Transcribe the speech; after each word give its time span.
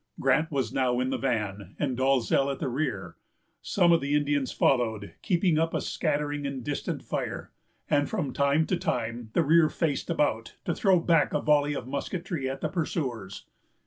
Grant 0.19 0.49
was 0.49 0.73
now 0.73 0.99
in 0.99 1.11
the 1.11 1.19
van, 1.19 1.75
and 1.77 1.95
Dalzell 1.95 2.51
at 2.51 2.57
the 2.57 2.69
rear. 2.69 3.17
Some 3.61 3.91
of 3.91 4.01
the 4.01 4.15
Indians 4.15 4.51
followed, 4.51 5.13
keeping 5.21 5.59
up 5.59 5.75
a 5.75 5.79
scattering 5.79 6.43
and 6.47 6.63
distant 6.63 7.03
fire; 7.03 7.51
and 7.87 8.09
from 8.09 8.33
time 8.33 8.65
to 8.65 8.77
time 8.77 9.29
the 9.33 9.43
rear 9.43 9.69
faced 9.69 10.09
about, 10.09 10.55
to 10.65 10.73
throw 10.73 10.99
back 10.99 11.35
a 11.35 11.39
volley 11.39 11.75
of 11.75 11.87
musketry 11.87 12.49
at 12.49 12.61
the 12.61 12.69
pursuers. 12.69 13.45